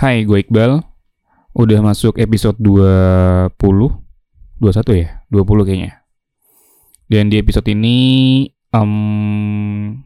Hai, 0.00 0.24
gue 0.24 0.40
Iqbal. 0.40 0.80
Udah 1.52 1.84
masuk 1.84 2.16
episode 2.16 2.56
20. 2.56 3.52
21 3.52 4.96
ya? 4.96 5.20
20 5.28 5.68
kayaknya. 5.68 5.92
Dan 7.04 7.28
di 7.28 7.36
episode 7.36 7.68
ini 7.68 8.48
um, 8.72 10.00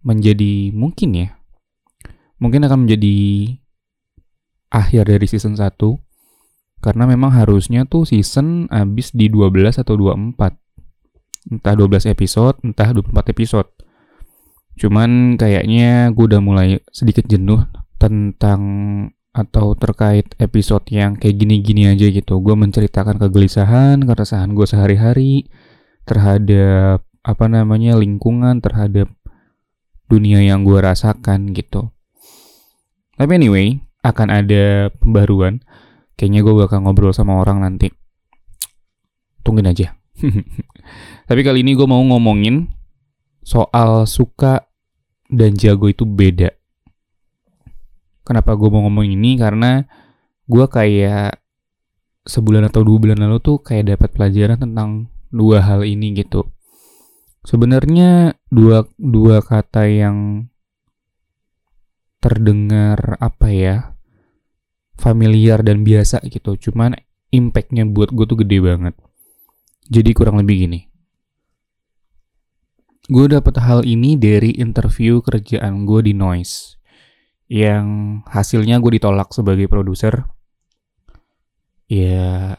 menjadi 0.00 0.72
mungkin 0.72 1.12
ya. 1.12 1.36
Mungkin 2.40 2.64
akan 2.64 2.88
menjadi 2.88 3.52
akhir 4.72 5.12
dari 5.12 5.28
season 5.28 5.60
1 5.60 5.76
karena 6.80 7.04
memang 7.04 7.36
harusnya 7.36 7.84
tuh 7.84 8.08
season 8.08 8.64
habis 8.72 9.12
di 9.12 9.28
12 9.28 9.76
atau 9.76 9.92
24. 9.92 10.56
Entah 11.52 11.74
12 11.76 12.08
episode, 12.08 12.56
entah 12.64 12.96
24 12.96 13.28
episode. 13.28 13.68
Cuman 14.80 15.36
kayaknya 15.36 16.08
gue 16.16 16.24
udah 16.32 16.40
mulai 16.40 16.80
sedikit 16.96 17.28
jenuh 17.28 17.81
tentang 18.02 18.62
atau 19.30 19.78
terkait 19.78 20.34
episode 20.42 20.82
yang 20.90 21.14
kayak 21.14 21.38
gini-gini 21.38 21.86
aja 21.86 22.10
gitu. 22.10 22.42
Gue 22.42 22.58
menceritakan 22.58 23.22
kegelisahan, 23.22 24.02
keresahan 24.02 24.58
gue 24.58 24.66
sehari-hari 24.66 25.46
terhadap 26.02 27.06
apa 27.22 27.46
namanya 27.46 27.94
lingkungan, 27.94 28.58
terhadap 28.58 29.06
dunia 30.10 30.42
yang 30.42 30.66
gue 30.66 30.82
rasakan 30.82 31.54
gitu. 31.54 31.94
Tapi 33.16 33.30
anyway, 33.38 33.78
akan 34.02 34.28
ada 34.34 34.90
pembaruan. 34.98 35.62
Kayaknya 36.18 36.40
gue 36.42 36.54
bakal 36.58 36.78
ngobrol 36.82 37.14
sama 37.14 37.38
orang 37.38 37.62
nanti. 37.62 37.88
Tungguin 39.46 39.70
aja. 39.70 39.94
Tapi 41.30 41.40
kali 41.40 41.62
ini 41.62 41.78
gue 41.78 41.86
mau 41.86 42.02
ngomongin 42.02 42.66
soal 43.46 44.04
suka 44.04 44.66
dan 45.30 45.56
jago 45.56 45.88
itu 45.88 46.04
beda. 46.04 46.61
Kenapa 48.32 48.56
gue 48.56 48.64
mau 48.72 48.88
ngomong 48.88 49.04
ini? 49.04 49.36
Karena 49.36 49.84
gue 50.48 50.64
kayak 50.64 51.36
sebulan 52.24 52.64
atau 52.72 52.80
dua 52.80 52.96
bulan 52.96 53.20
lalu 53.20 53.44
tuh 53.44 53.60
kayak 53.60 53.92
dapat 53.92 54.08
pelajaran 54.16 54.56
tentang 54.56 55.12
dua 55.28 55.60
hal 55.60 55.84
ini 55.84 56.16
gitu. 56.16 56.48
Sebenarnya 57.44 58.32
dua 58.48 58.88
dua 58.96 59.44
kata 59.44 59.84
yang 59.84 60.48
terdengar 62.24 63.20
apa 63.20 63.52
ya 63.52 63.76
familiar 64.96 65.60
dan 65.60 65.84
biasa 65.84 66.24
gitu. 66.24 66.56
Cuman 66.56 66.96
impactnya 67.36 67.84
buat 67.84 68.16
gue 68.16 68.24
tuh 68.24 68.40
gede 68.40 68.64
banget. 68.64 68.96
Jadi 69.92 70.08
kurang 70.16 70.40
lebih 70.40 70.56
gini. 70.56 70.80
Gue 73.12 73.28
dapet 73.28 73.60
hal 73.60 73.84
ini 73.84 74.16
dari 74.16 74.56
interview 74.56 75.20
kerjaan 75.20 75.84
gue 75.84 76.00
di 76.00 76.16
Noise 76.16 76.80
yang 77.52 77.86
hasilnya 78.24 78.80
gue 78.80 78.96
ditolak 78.96 79.28
sebagai 79.36 79.68
produser. 79.68 80.24
Ya 81.84 82.56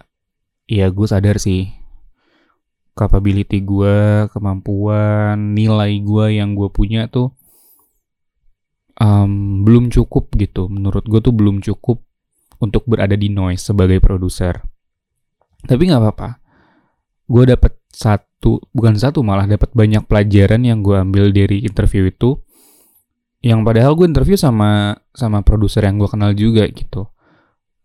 ya 0.69 0.85
gue 0.93 1.07
sadar 1.09 1.41
sih. 1.41 1.73
Capability 2.93 3.65
gue 3.65 4.29
kemampuan 4.29 5.57
nilai 5.57 5.97
gue 5.97 6.37
yang 6.37 6.53
gue 6.53 6.69
punya 6.69 7.09
tuh 7.09 7.33
um, 9.01 9.65
belum 9.65 9.89
cukup 9.89 10.29
gitu. 10.37 10.69
Menurut 10.69 11.09
gue 11.09 11.17
tuh 11.25 11.33
belum 11.33 11.65
cukup 11.65 12.05
untuk 12.61 12.85
berada 12.85 13.17
di 13.17 13.33
noise 13.33 13.65
sebagai 13.65 13.97
produser. 13.97 14.61
Tapi 15.65 15.89
nggak 15.89 16.01
apa-apa. 16.05 16.29
Gue 17.25 17.49
dapet 17.49 17.81
satu 17.89 18.61
bukan 18.69 18.93
satu 18.93 19.25
malah 19.25 19.49
dapat 19.49 19.73
banyak 19.73 20.05
pelajaran 20.05 20.61
yang 20.61 20.85
gue 20.85 21.01
ambil 21.01 21.33
dari 21.33 21.65
interview 21.65 22.05
itu 22.13 22.42
yang 23.43 23.67
padahal 23.67 23.99
gue 23.99 24.07
interview 24.07 24.39
sama 24.39 24.95
sama 25.11 25.43
produser 25.43 25.83
yang 25.83 25.99
gue 25.99 26.07
kenal 26.07 26.31
juga 26.31 26.63
gitu. 26.71 27.11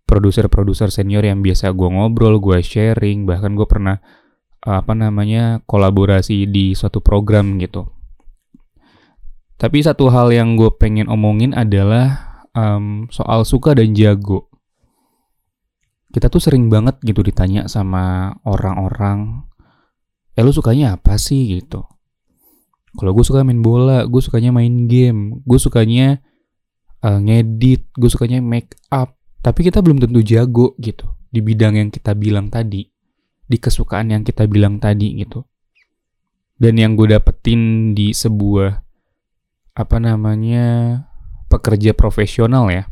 Produser-produser 0.07 0.89
senior 0.95 1.27
yang 1.27 1.43
biasa 1.43 1.75
gue 1.75 1.89
ngobrol 1.91 2.39
gue 2.39 2.63
sharing 2.63 3.27
bahkan 3.27 3.59
gue 3.59 3.67
pernah 3.67 3.99
apa 4.63 4.95
namanya 4.95 5.61
kolaborasi 5.67 6.47
di 6.47 6.79
suatu 6.79 7.03
program 7.03 7.59
gitu. 7.59 7.91
Tapi 9.59 9.83
satu 9.83 10.07
hal 10.15 10.31
yang 10.31 10.55
gue 10.55 10.71
pengen 10.79 11.11
omongin 11.11 11.51
adalah 11.51 12.47
um, 12.55 13.11
soal 13.11 13.43
suka 13.43 13.75
dan 13.75 13.91
jago. 13.99 14.47
Kita 16.15 16.31
tuh 16.31 16.39
sering 16.39 16.71
banget 16.71 17.03
gitu 17.03 17.21
ditanya 17.27 17.67
sama 17.67 18.33
orang-orang 18.47 19.43
eh 20.39 20.47
lu 20.47 20.55
sukanya 20.55 20.95
apa 20.95 21.19
sih? 21.19 21.59
gitu 21.59 21.98
kalau 22.97 23.13
gue 23.13 23.25
suka 23.27 23.45
main 23.45 23.61
bola, 23.61 24.09
gue 24.09 24.23
sukanya 24.23 24.55
main 24.55 24.89
game, 24.89 25.45
gue 25.45 25.59
sukanya 25.61 26.25
uh, 27.05 27.21
ngedit, 27.21 27.93
gue 27.93 28.09
sukanya 28.09 28.41
make 28.41 28.73
up. 28.89 29.13
Tapi 29.45 29.69
kita 29.69 29.85
belum 29.85 30.01
tentu 30.01 30.25
jago 30.25 30.73
gitu 30.81 31.05
di 31.29 31.45
bidang 31.45 31.77
yang 31.77 31.89
kita 31.93 32.17
bilang 32.17 32.49
tadi, 32.49 32.89
di 33.45 33.57
kesukaan 33.61 34.17
yang 34.17 34.25
kita 34.25 34.49
bilang 34.49 34.81
tadi 34.81 35.21
gitu. 35.21 35.45
Dan 36.59 36.81
yang 36.81 36.97
gue 36.97 37.13
dapetin 37.13 37.93
di 37.93 38.11
sebuah 38.17 38.83
apa 39.79 39.97
namanya 40.01 40.99
pekerja 41.47 41.95
profesional 41.95 42.67
ya, 42.73 42.89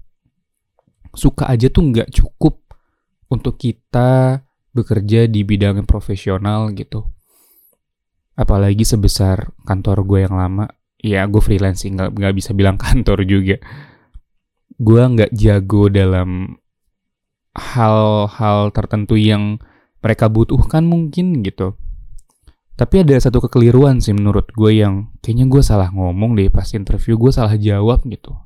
suka 1.17 1.49
aja 1.51 1.67
tuh 1.73 1.83
nggak 1.91 2.13
cukup 2.13 2.63
untuk 3.33 3.59
kita 3.59 4.45
bekerja 4.71 5.25
di 5.27 5.43
bidang 5.43 5.83
yang 5.83 5.89
profesional 5.89 6.71
gitu 6.77 7.16
apalagi 8.37 8.85
sebesar 8.85 9.51
kantor 9.65 10.05
gue 10.05 10.19
yang 10.29 10.37
lama. 10.37 10.69
Ya 11.01 11.25
gue 11.25 11.41
freelance 11.41 11.89
nggak 11.89 12.13
nggak 12.13 12.35
bisa 12.37 12.53
bilang 12.53 12.77
kantor 12.85 13.25
juga. 13.25 13.57
Gue 14.77 15.01
nggak 15.01 15.33
jago 15.33 15.89
dalam 15.89 16.61
hal-hal 17.57 18.69
tertentu 18.77 19.17
yang 19.17 19.57
mereka 20.05 20.29
butuhkan 20.29 20.85
mungkin 20.85 21.41
gitu. 21.41 21.75
Tapi 22.77 23.01
ada 23.01 23.17
satu 23.17 23.41
kekeliruan 23.41 24.05
sih 24.05 24.13
menurut 24.13 24.53
gue 24.53 24.85
yang 24.85 25.09
kayaknya 25.25 25.49
gue 25.49 25.63
salah 25.65 25.89
ngomong 25.89 26.37
deh 26.37 26.53
pas 26.53 26.69
interview 26.77 27.17
gue 27.17 27.33
salah 27.33 27.57
jawab 27.57 28.05
gitu. 28.05 28.37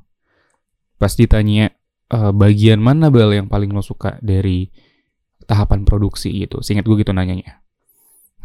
Pas 0.95 1.11
ditanya 1.11 1.75
e, 2.07 2.17
bagian 2.31 2.79
mana 2.79 3.11
bel 3.11 3.35
yang 3.35 3.51
paling 3.51 3.75
lo 3.75 3.83
suka 3.83 4.15
dari 4.23 4.71
tahapan 5.43 5.83
produksi 5.83 6.31
gitu? 6.31 6.63
Singkat 6.63 6.87
gue 6.87 7.03
gitu 7.03 7.11
nanyanya. 7.11 7.59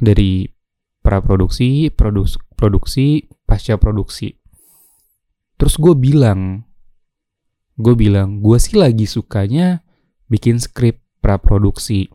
Dari 0.02 0.55
praproduksi, 1.06 1.94
produksi, 1.94 2.42
produksi, 2.58 3.06
pasca 3.46 3.78
produksi. 3.78 4.34
Terus 5.54 5.78
gue 5.78 5.94
bilang, 5.94 6.66
gue 7.78 7.94
bilang, 7.94 8.42
gue 8.42 8.58
sih 8.58 8.74
lagi 8.74 9.06
sukanya 9.06 9.86
bikin 10.26 10.58
skrip 10.58 10.98
praproduksi. 11.22 12.10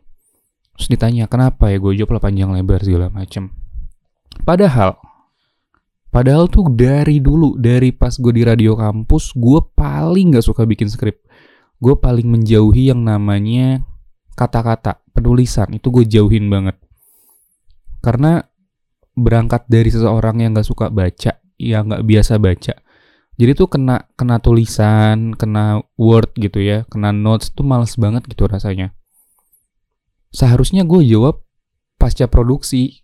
Terus 0.76 0.88
ditanya, 0.92 1.32
kenapa 1.32 1.72
ya 1.72 1.80
gue 1.80 2.04
jawab 2.04 2.20
lah 2.20 2.24
panjang 2.28 2.52
lebar 2.52 2.84
segala 2.84 3.08
macem. 3.08 3.56
Padahal, 4.44 5.00
padahal 6.12 6.52
tuh 6.52 6.68
dari 6.76 7.24
dulu, 7.24 7.56
dari 7.56 7.96
pas 7.96 8.12
gue 8.12 8.34
di 8.36 8.44
radio 8.44 8.76
kampus, 8.76 9.32
gue 9.40 9.60
paling 9.72 10.36
gak 10.36 10.44
suka 10.44 10.68
bikin 10.68 10.92
skrip. 10.92 11.24
Gue 11.80 11.96
paling 11.96 12.28
menjauhi 12.28 12.92
yang 12.92 13.08
namanya 13.08 13.88
kata-kata, 14.36 15.00
penulisan, 15.16 15.72
itu 15.72 15.88
gue 15.88 16.04
jauhin 16.04 16.52
banget. 16.52 16.76
Karena 18.04 18.51
berangkat 19.18 19.68
dari 19.68 19.92
seseorang 19.92 20.44
yang 20.44 20.56
gak 20.56 20.68
suka 20.68 20.88
baca, 20.88 21.40
yang 21.60 21.92
gak 21.92 22.04
biasa 22.08 22.40
baca. 22.40 22.74
Jadi 23.40 23.52
tuh 23.58 23.68
kena 23.72 24.06
kena 24.14 24.38
tulisan, 24.38 25.34
kena 25.34 25.82
word 25.98 26.30
gitu 26.38 26.62
ya, 26.62 26.86
kena 26.88 27.10
notes 27.10 27.50
tuh 27.52 27.66
males 27.66 27.98
banget 27.98 28.28
gitu 28.30 28.46
rasanya. 28.46 28.94
Seharusnya 30.32 30.86
gue 30.86 31.02
jawab 31.04 31.42
pasca 31.98 32.30
produksi. 32.30 33.02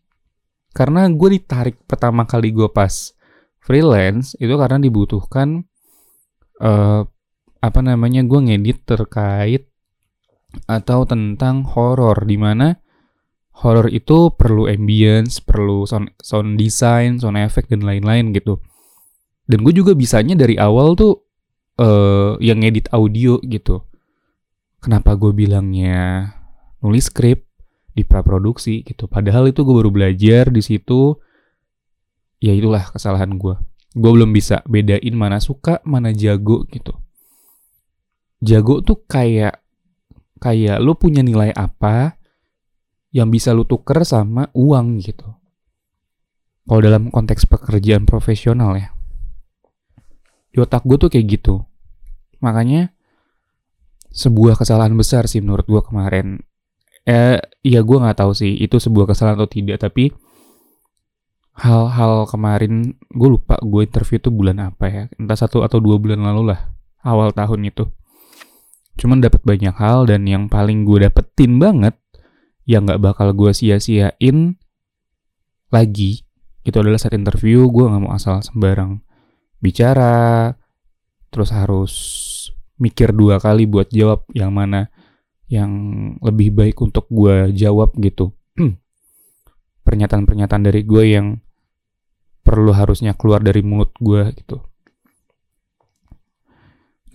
Karena 0.78 1.09
gue 1.09 1.41
ditarik 1.41 1.81
pertama 1.90 2.29
kali 2.29 2.53
gue 2.53 2.69
pas 2.69 3.18
freelance 3.66 4.38
itu 4.39 4.53
karena 4.56 4.78
dibutuhkan 4.79 5.66
uh, 6.63 7.01
apa 7.59 7.79
namanya 7.81 8.24
gue 8.24 8.39
ngedit 8.48 8.86
terkait 8.88 9.68
atau 10.69 11.03
tentang 11.03 11.68
horor 11.68 12.24
di 12.24 12.39
mana 12.39 12.80
horror 13.57 13.89
itu 13.89 14.30
perlu 14.38 14.69
ambience, 14.69 15.42
perlu 15.42 15.89
sound, 15.89 16.13
sound 16.21 16.62
design, 16.62 17.18
sound 17.18 17.42
effect 17.42 17.74
dan 17.74 17.81
lain-lain 17.81 18.30
gitu. 18.33 18.62
Dan 19.48 19.63
gue 19.65 19.74
juga 19.74 19.98
bisanya 19.98 20.38
dari 20.38 20.59
awal 20.59 20.94
tuh 20.94 21.25
uh, 21.81 22.38
yang 22.38 22.62
ngedit 22.62 22.92
audio 22.94 23.42
gitu. 23.42 23.81
Kenapa 24.77 25.18
gue 25.18 25.33
bilangnya 25.33 26.30
nulis 26.86 27.09
skrip 27.09 27.48
di 27.98 28.06
praproduksi 28.06 28.86
gitu. 28.86 29.09
Padahal 29.09 29.50
itu 29.50 29.65
gue 29.65 29.74
baru 29.74 29.89
belajar 29.89 30.53
di 30.53 30.62
situ. 30.62 31.18
Ya 32.38 32.53
itulah 32.53 32.86
kesalahan 32.94 33.33
gue. 33.42 33.57
Gue 33.98 34.12
belum 34.13 34.30
bisa 34.30 34.62
bedain 34.69 35.18
mana 35.18 35.42
suka, 35.42 35.81
mana 35.81 36.13
jago 36.13 36.69
gitu. 36.69 36.94
Jago 38.45 38.86
tuh 38.86 39.01
kayak 39.10 39.65
kayak 40.38 40.77
lo 40.77 40.94
punya 40.94 41.25
nilai 41.25 41.50
apa, 41.57 42.21
yang 43.18 43.34
bisa 43.34 43.50
lu 43.58 43.66
tuker 43.66 44.06
sama 44.06 44.54
uang 44.54 45.02
gitu. 45.02 45.25
Kalau 46.69 46.81
dalam 46.84 47.10
konteks 47.10 47.50
pekerjaan 47.50 48.06
profesional 48.06 48.78
ya. 48.78 48.94
Di 50.54 50.62
otak 50.62 50.86
gue 50.86 51.02
tuh 51.02 51.10
kayak 51.10 51.25
gitu. 51.25 51.66
Makanya 52.46 52.94
sebuah 54.14 54.62
kesalahan 54.62 54.94
besar 54.94 55.25
sih 55.25 55.42
menurut 55.42 55.66
gue 55.66 55.81
kemarin. 55.81 56.38
Eh, 57.08 57.40
ya 57.66 57.81
gue 57.81 57.98
nggak 57.98 58.19
tahu 58.19 58.36
sih 58.36 58.54
itu 58.60 58.78
sebuah 58.78 59.10
kesalahan 59.10 59.40
atau 59.40 59.50
tidak, 59.50 59.80
tapi 59.80 60.12
hal-hal 61.58 62.30
kemarin 62.30 62.94
gue 63.10 63.30
lupa 63.31 63.58
gue 63.63 63.81
interview 63.81 64.22
tuh 64.22 64.30
bulan 64.36 64.60
apa 64.62 64.86
ya, 64.92 65.04
entah 65.16 65.40
satu 65.40 65.63
atau 65.63 65.80
dua 65.81 65.98
bulan 65.98 66.22
lalu 66.22 66.52
lah, 66.54 66.70
awal 67.02 67.31
tahun 67.31 67.72
itu. 67.72 67.88
Cuman 69.00 69.24
dapat 69.24 69.40
banyak 69.46 69.72
hal 69.78 70.10
dan 70.10 70.28
yang 70.28 70.52
paling 70.52 70.84
gue 70.84 71.08
dapetin 71.08 71.58
banget, 71.63 71.96
yang 72.68 72.84
nggak 72.84 73.00
bakal 73.00 73.31
gue 73.31 73.56
sia-siain 73.56 74.60
lagi, 75.72 76.28
itu 76.68 76.75
adalah 76.75 77.00
saat 77.00 77.16
interview 77.16 77.64
gue 77.72 77.88
nggak 77.88 78.04
mau 78.04 78.12
asal 78.12 78.44
sembarang 78.44 79.00
bicara, 79.64 80.52
terus 81.31 81.50
harus 81.56 81.94
mikir 82.78 83.16
dua 83.16 83.40
kali 83.40 83.66
buat 83.66 83.90
jawab 83.90 84.28
yang 84.36 84.54
mana 84.54 84.92
yang 85.48 85.72
lebih 86.19 86.52
baik 86.52 86.78
untuk 86.84 87.08
gue 87.08 87.56
jawab 87.56 87.96
gitu. 88.04 88.36
Pernyataan-pernyataan 89.88 90.63
dari 90.68 90.84
gue 90.84 91.04
yang 91.08 91.40
perlu 92.44 92.75
harusnya 92.75 93.16
keluar 93.16 93.40
dari 93.40 93.63
mulut 93.63 93.96
gue 94.00 94.36
gitu. 94.36 94.60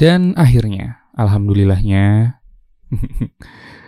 Dan 0.01 0.33
akhirnya, 0.35 1.05
alhamdulillahnya, 1.15 2.37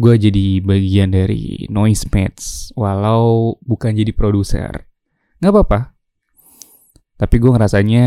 gue 0.00 0.14
jadi 0.16 0.64
bagian 0.64 1.12
dari 1.12 1.68
Noise 1.68 2.08
Mates, 2.08 2.72
walau 2.72 3.60
bukan 3.60 3.92
jadi 3.92 4.16
produser. 4.16 4.88
Gak 5.44 5.52
apa-apa. 5.52 5.92
Tapi 7.20 7.36
gue 7.36 7.50
ngerasanya 7.52 8.06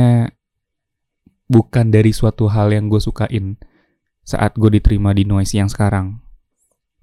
bukan 1.45 1.93
dari 1.93 2.09
suatu 2.09 2.49
hal 2.49 2.73
yang 2.73 2.89
gue 2.89 2.97
sukain 2.97 3.61
saat 4.25 4.57
gue 4.57 4.73
diterima 4.73 5.13
di 5.13 5.21
noise 5.21 5.53
yang 5.53 5.69
sekarang. 5.69 6.17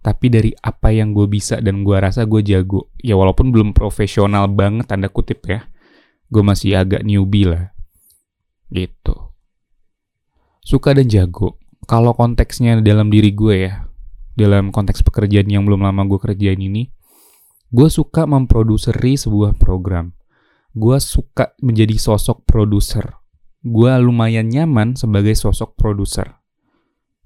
Tapi 0.00 0.26
dari 0.32 0.50
apa 0.58 0.90
yang 0.90 1.12
gue 1.14 1.30
bisa 1.30 1.62
dan 1.62 1.86
gue 1.86 1.94
rasa 1.94 2.26
gue 2.26 2.42
jago. 2.42 2.90
Ya 2.98 3.14
walaupun 3.14 3.52
belum 3.54 3.76
profesional 3.76 4.50
banget 4.50 4.90
tanda 4.90 5.06
kutip 5.06 5.44
ya. 5.46 5.68
Gue 6.32 6.42
masih 6.42 6.74
agak 6.74 7.06
newbie 7.06 7.46
lah. 7.46 7.70
Gitu. 8.72 9.14
Suka 10.64 10.96
dan 10.96 11.06
jago. 11.06 11.60
Kalau 11.84 12.16
konteksnya 12.16 12.80
dalam 12.80 13.12
diri 13.12 13.30
gue 13.30 13.56
ya. 13.70 13.89
Dalam 14.34 14.70
konteks 14.70 15.02
pekerjaan 15.04 15.50
yang 15.50 15.66
belum 15.66 15.82
lama 15.84 16.06
gue 16.06 16.20
kerjain 16.20 16.60
ini. 16.60 16.90
Gue 17.70 17.86
suka 17.86 18.26
memproduseri 18.26 19.14
sebuah 19.14 19.54
program. 19.58 20.10
Gue 20.74 20.98
suka 20.98 21.54
menjadi 21.62 21.98
sosok 21.98 22.46
produser 22.46 23.20
gue 23.60 23.92
lumayan 24.00 24.48
nyaman 24.48 24.96
sebagai 24.96 25.36
sosok 25.36 25.76
produser. 25.76 26.40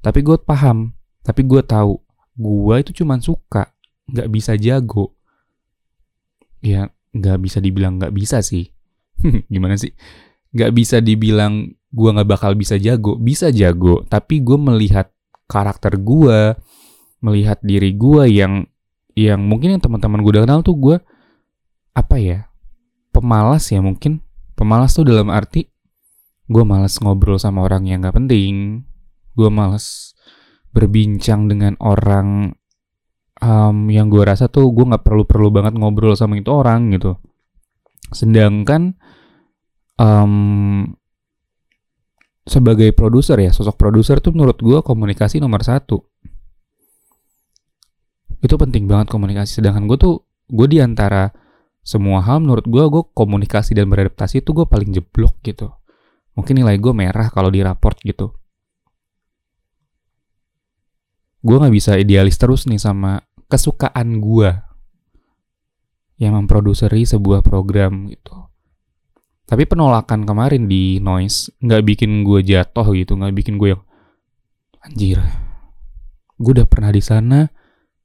Tapi 0.02 0.20
gue 0.20 0.36
paham, 0.36 0.92
tapi 1.22 1.46
gue 1.46 1.62
tahu, 1.62 1.96
gue 2.36 2.74
itu 2.82 2.90
cuma 3.02 3.16
suka, 3.22 3.72
nggak 4.10 4.28
bisa 4.28 4.52
jago. 4.58 5.14
Ya, 6.60 6.90
nggak 7.14 7.38
bisa 7.40 7.58
dibilang 7.62 7.96
nggak 8.02 8.12
bisa 8.12 8.42
sih. 8.42 8.68
Gimana 9.52 9.78
sih? 9.78 9.94
Nggak 10.52 10.72
bisa 10.74 10.96
dibilang 11.00 11.72
gue 11.94 12.10
nggak 12.10 12.28
bakal 12.28 12.52
bisa 12.58 12.76
jago, 12.76 13.16
bisa 13.16 13.48
jago. 13.54 14.02
Tapi 14.04 14.42
gue 14.42 14.58
melihat 14.58 15.08
karakter 15.46 15.96
gue, 16.02 16.52
melihat 17.24 17.56
diri 17.64 17.96
gue 17.96 18.28
yang 18.28 18.68
yang 19.16 19.40
mungkin 19.40 19.78
yang 19.78 19.82
teman-teman 19.82 20.20
gue 20.20 20.32
udah 20.36 20.44
kenal 20.44 20.60
tuh 20.60 20.76
gue 20.76 20.96
apa 21.96 22.16
ya 22.20 22.38
pemalas 23.14 23.64
ya 23.72 23.80
mungkin. 23.80 24.20
Pemalas 24.54 24.94
tuh 24.94 25.08
dalam 25.08 25.32
arti 25.32 25.66
gue 26.44 26.62
males 26.62 26.94
ngobrol 27.00 27.40
sama 27.40 27.64
orang 27.64 27.88
yang 27.88 28.04
gak 28.04 28.14
penting. 28.20 28.84
Gue 29.32 29.48
males 29.48 30.12
berbincang 30.70 31.48
dengan 31.48 31.74
orang 31.80 32.52
um, 33.40 33.88
yang 33.88 34.12
gue 34.12 34.22
rasa 34.22 34.50
tuh 34.50 34.70
gue 34.74 34.84
nggak 34.84 35.06
perlu 35.06 35.22
perlu 35.26 35.48
banget 35.54 35.78
ngobrol 35.78 36.14
sama 36.14 36.38
itu 36.38 36.50
orang 36.50 36.90
gitu. 36.94 37.18
Sedangkan 38.10 38.94
um, 39.98 40.86
sebagai 42.44 42.92
produser 42.92 43.40
ya 43.40 43.50
sosok 43.50 43.80
produser 43.80 44.20
tuh 44.20 44.36
menurut 44.36 44.60
gue 44.60 44.78
komunikasi 44.84 45.40
nomor 45.40 45.64
satu 45.64 46.04
itu 48.44 48.54
penting 48.60 48.84
banget 48.84 49.08
komunikasi 49.08 49.64
sedangkan 49.64 49.88
gue 49.88 49.96
tuh 49.96 50.14
gue 50.52 50.68
di 50.68 50.78
antara 50.84 51.32
semua 51.80 52.20
hal 52.20 52.44
menurut 52.44 52.68
gue 52.68 52.84
gue 52.92 53.02
komunikasi 53.16 53.72
dan 53.72 53.88
beradaptasi 53.88 54.44
itu 54.44 54.52
gue 54.52 54.68
paling 54.68 54.92
jeblok 54.92 55.40
gitu 55.40 55.72
mungkin 56.34 56.54
nilai 56.60 56.76
gue 56.78 56.92
merah 56.92 57.30
kalau 57.30 57.48
di 57.48 57.62
raport 57.62 57.98
gitu. 58.02 58.34
Gue 61.44 61.56
gak 61.60 61.74
bisa 61.74 61.96
idealis 61.96 62.36
terus 62.36 62.66
nih 62.66 62.80
sama 62.80 63.22
kesukaan 63.46 64.18
gue 64.18 64.50
yang 66.18 66.34
memproduseri 66.34 67.06
sebuah 67.06 67.42
program 67.42 68.10
gitu. 68.10 68.50
Tapi 69.44 69.68
penolakan 69.68 70.24
kemarin 70.24 70.64
di 70.64 70.96
Noise 71.04 71.52
nggak 71.60 71.82
bikin 71.84 72.24
gue 72.24 72.40
jatuh 72.40 72.96
gitu, 72.96 73.12
nggak 73.12 73.34
bikin 73.36 73.60
gue 73.60 73.76
yang 73.76 73.82
anjir. 74.80 75.20
Gue 76.40 76.56
udah 76.56 76.64
pernah 76.64 76.88
di 76.88 77.04
sana, 77.04 77.44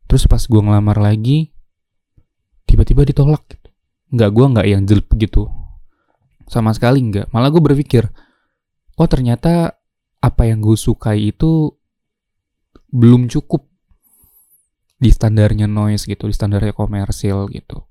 terus 0.09 0.25
pas 0.25 0.41
gue 0.41 0.57
ngelamar 0.57 0.97
lagi, 0.97 1.53
tiba-tiba 2.65 3.05
ditolak. 3.05 3.45
Gitu. 3.45 3.69
Nggak 4.09 4.29
gue 4.33 4.45
nggak 4.57 4.67
yang 4.67 4.81
jelp 4.89 5.07
gitu, 5.21 5.45
sama 6.49 6.73
sekali 6.73 6.97
enggak. 7.05 7.29
Malah 7.29 7.53
gue 7.53 7.61
berpikir, 7.61 8.09
oh 8.97 9.05
ternyata 9.05 9.77
apa 10.17 10.49
yang 10.49 10.65
gue 10.65 10.73
sukai 10.73 11.29
itu 11.29 11.77
belum 12.89 13.29
cukup 13.29 13.69
di 14.97 15.13
standarnya 15.13 15.69
noise 15.69 16.09
gitu, 16.09 16.25
di 16.25 16.33
standarnya 16.33 16.73
komersil 16.73 17.45
gitu. 17.53 17.85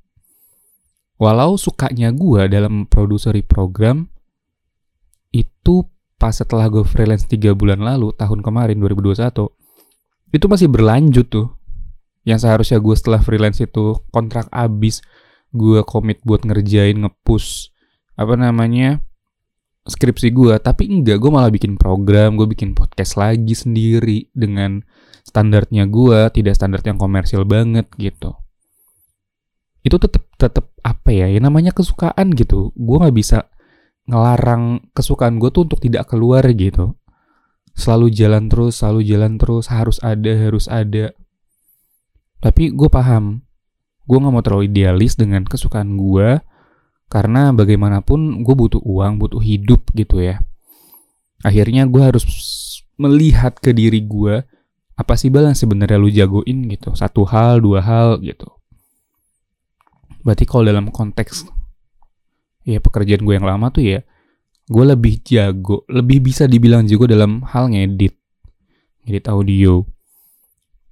Walau 1.19 1.59
sukanya 1.59 2.15
gue 2.15 2.47
dalam 2.47 2.87
produseri 2.87 3.43
program, 3.43 4.07
itu 5.35 5.83
pas 6.19 6.35
setelah 6.35 6.71
gue 6.71 6.83
freelance 6.83 7.27
3 7.27 7.55
bulan 7.59 7.83
lalu, 7.83 8.15
tahun 8.15 8.43
kemarin 8.43 8.79
2021, 8.79 9.51
itu 10.35 10.47
masih 10.47 10.67
berlanjut 10.71 11.27
tuh. 11.27 11.58
Yang 12.29 12.45
seharusnya 12.45 12.77
gue 12.77 12.93
setelah 12.93 13.25
freelance 13.25 13.65
itu 13.65 13.97
kontrak 14.13 14.53
abis, 14.53 15.01
gue 15.57 15.81
komit 15.89 16.21
buat 16.29 16.45
ngerjain, 16.45 17.01
ngepush 17.01 17.73
apa 18.19 18.35
namanya 18.35 18.99
skripsi 19.89 20.35
gue 20.35 20.59
tapi 20.61 20.91
enggak 20.91 21.23
gue 21.23 21.31
malah 21.33 21.49
bikin 21.49 21.79
program 21.81 22.37
gue 22.37 22.45
bikin 22.51 22.75
podcast 22.77 23.17
lagi 23.17 23.55
sendiri 23.57 24.29
dengan 24.37 24.85
standarnya 25.25 25.89
gue 25.89 26.29
tidak 26.35 26.59
standar 26.59 26.85
yang 26.85 27.01
komersil 27.01 27.49
banget 27.49 27.89
gitu. 27.97 28.37
Itu 29.81 29.97
tetap 29.97 30.29
tetap 30.37 30.73
apa 30.85 31.11
ya 31.13 31.33
ya 31.33 31.41
namanya 31.41 31.73
kesukaan 31.73 32.37
gitu. 32.37 32.77
Gue 32.77 32.97
nggak 33.01 33.17
bisa 33.17 33.49
ngelarang 34.09 34.93
kesukaan 34.93 35.41
gue 35.41 35.49
tuh 35.49 35.65
untuk 35.65 35.81
tidak 35.81 36.09
keluar 36.09 36.45
gitu. 36.53 36.97
Selalu 37.73 38.13
jalan 38.13 38.53
terus 38.53 38.81
selalu 38.81 39.01
jalan 39.05 39.41
terus 39.41 39.73
harus 39.73 40.01
ada 40.05 40.33
harus 40.37 40.67
ada 40.69 41.17
tapi 42.39 42.71
gue 42.71 42.89
paham 42.91 43.43
gue 44.09 44.17
nggak 44.17 44.33
mau 44.33 44.41
terlalu 44.41 44.73
idealis 44.73 45.21
dengan 45.21 45.45
kesukaan 45.45 46.01
gue 46.01 46.41
karena 47.09 47.53
bagaimanapun 47.57 48.45
gue 48.45 48.55
butuh 48.55 48.85
uang, 48.85 49.17
butuh 49.17 49.41
hidup 49.41 49.85
gitu 49.97 50.21
ya. 50.21 50.45
Akhirnya 51.41 51.89
gue 51.89 52.03
harus 52.05 52.25
melihat 53.01 53.57
ke 53.57 53.73
diri 53.73 54.05
gue, 54.05 54.45
apa 54.93 55.13
sih 55.17 55.33
bal 55.33 55.49
yang 55.49 55.57
sebenarnya 55.57 55.97
lu 55.97 56.13
jagoin 56.13 56.69
gitu. 56.69 56.93
Satu 56.93 57.25
hal, 57.25 57.65
dua 57.65 57.81
hal 57.81 58.21
gitu. 58.21 58.49
Berarti 60.21 60.45
kalau 60.45 60.69
dalam 60.69 60.93
konteks 60.93 61.49
ya 62.69 62.77
pekerjaan 62.85 63.25
gue 63.25 63.35
yang 63.37 63.49
lama 63.49 63.73
tuh 63.73 63.85
ya, 63.89 64.05
gue 64.69 64.85
lebih 64.85 65.25
jago, 65.25 65.89
lebih 65.89 66.29
bisa 66.29 66.45
dibilang 66.45 66.85
jago 66.85 67.09
dalam 67.09 67.41
hal 67.49 67.73
ngedit, 67.73 68.13
ngedit 69.09 69.25
audio. 69.33 69.81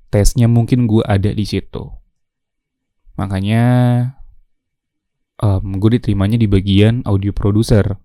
Tesnya 0.08 0.46
mungkin 0.46 0.86
gue 0.86 1.02
ada 1.02 1.30
di 1.34 1.42
situ. 1.42 1.90
Makanya 3.16 3.64
um, 5.40 5.76
gue 5.80 6.00
diterimanya 6.00 6.36
di 6.40 6.48
bagian 6.48 7.04
audio 7.04 7.32
producer 7.32 7.96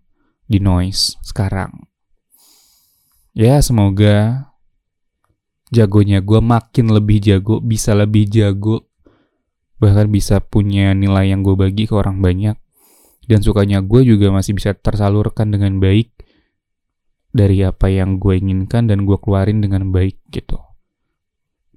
di 0.47 0.59
Noise 0.59 1.19
sekarang. 1.23 1.87
Ya 3.31 3.63
semoga 3.63 4.51
jagonya 5.71 6.19
gue 6.19 6.43
makin 6.43 6.91
lebih 6.91 7.23
jago, 7.23 7.63
bisa 7.63 7.95
lebih 7.95 8.27
jago, 8.27 8.91
bahkan 9.79 10.11
bisa 10.11 10.43
punya 10.43 10.91
nilai 10.91 11.31
yang 11.31 11.47
gue 11.47 11.55
bagi 11.55 11.87
ke 11.87 11.95
orang 11.95 12.19
banyak. 12.19 12.59
Dan 13.23 13.39
sukanya 13.39 13.79
gue 13.79 14.03
juga 14.03 14.27
masih 14.33 14.59
bisa 14.59 14.75
tersalurkan 14.75 15.55
dengan 15.55 15.79
baik 15.79 16.11
dari 17.31 17.63
apa 17.63 17.87
yang 17.87 18.19
gue 18.19 18.35
inginkan 18.35 18.91
dan 18.91 19.07
gue 19.07 19.15
keluarin 19.15 19.63
dengan 19.63 19.87
baik 19.95 20.19
gitu. 20.27 20.59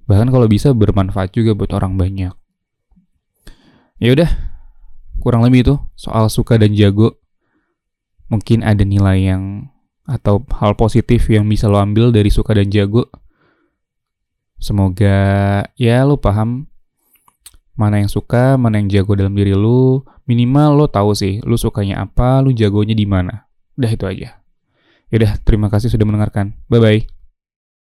Bahkan 0.05 0.29
kalau 0.29 0.45
bisa 0.45 0.71
bermanfaat 0.71 1.33
juga 1.33 1.57
buat 1.57 1.73
orang 1.73 1.97
banyak. 1.97 2.33
Ya 3.97 4.09
udah, 4.11 4.29
kurang 5.23 5.41
lebih 5.41 5.65
itu 5.65 5.75
soal 5.95 6.27
suka 6.29 6.59
dan 6.59 6.75
jago 6.75 7.17
mungkin 8.29 8.65
ada 8.65 8.81
nilai 8.81 9.33
yang 9.33 9.69
atau 10.05 10.45
hal 10.61 10.77
positif 10.77 11.25
yang 11.29 11.49
bisa 11.49 11.65
lo 11.65 11.81
ambil 11.81 12.13
dari 12.13 12.29
suka 12.29 12.53
dan 12.53 12.69
jago. 12.69 13.09
Semoga 14.61 15.17
ya 15.77 16.05
lo 16.05 16.17
paham 16.21 16.69
mana 17.75 17.99
yang 17.99 18.09
suka, 18.09 18.55
mana 18.55 18.79
yang 18.79 18.87
jago 18.87 19.17
dalam 19.17 19.35
diri 19.35 19.51
lu. 19.51 20.05
Minimal 20.25 20.73
lo 20.73 20.85
tahu 20.89 21.13
sih, 21.13 21.43
lu 21.45 21.57
sukanya 21.57 22.01
apa, 22.01 22.41
lu 22.41 22.53
jagonya 22.55 22.97
di 22.97 23.05
mana. 23.05 23.45
Udah 23.77 23.91
itu 23.91 24.05
aja. 24.09 24.41
Yaudah, 25.13 25.37
terima 25.45 25.69
kasih 25.69 25.91
sudah 25.91 26.07
mendengarkan. 26.07 26.57
Bye-bye. 26.65 27.14